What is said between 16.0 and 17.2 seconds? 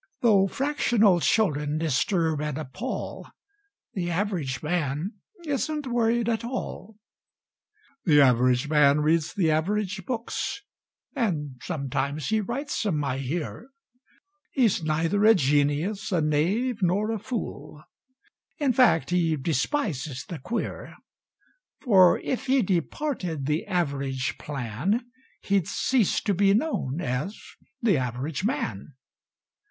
a knave, nor a